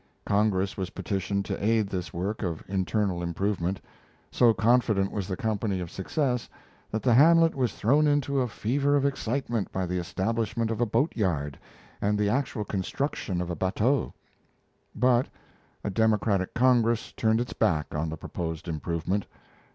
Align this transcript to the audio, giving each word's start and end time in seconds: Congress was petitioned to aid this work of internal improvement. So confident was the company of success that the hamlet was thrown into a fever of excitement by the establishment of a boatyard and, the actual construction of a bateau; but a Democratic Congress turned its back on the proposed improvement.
Congress 0.25 0.77
was 0.77 0.89
petitioned 0.89 1.45
to 1.45 1.63
aid 1.63 1.85
this 1.87 2.11
work 2.11 2.41
of 2.41 2.63
internal 2.67 3.21
improvement. 3.21 3.79
So 4.31 4.51
confident 4.51 5.11
was 5.11 5.27
the 5.27 5.37
company 5.37 5.79
of 5.79 5.91
success 5.91 6.49
that 6.89 7.03
the 7.03 7.13
hamlet 7.13 7.53
was 7.53 7.73
thrown 7.75 8.07
into 8.07 8.41
a 8.41 8.47
fever 8.47 8.95
of 8.95 9.05
excitement 9.05 9.71
by 9.71 9.85
the 9.85 9.99
establishment 9.99 10.71
of 10.71 10.81
a 10.81 10.87
boatyard 10.87 11.59
and, 12.01 12.17
the 12.17 12.29
actual 12.29 12.65
construction 12.65 13.41
of 13.41 13.51
a 13.51 13.55
bateau; 13.55 14.11
but 14.95 15.29
a 15.83 15.91
Democratic 15.91 16.55
Congress 16.55 17.11
turned 17.11 17.39
its 17.39 17.53
back 17.53 17.93
on 17.93 18.09
the 18.09 18.17
proposed 18.17 18.67
improvement. 18.67 19.27